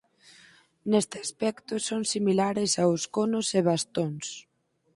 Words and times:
Neste 0.91 1.17
aspecto 1.25 1.73
son 1.87 2.01
similares 2.13 2.71
aos 2.83 3.03
conos 3.15 3.47
e 3.59 3.61
bastóns. 3.69 4.25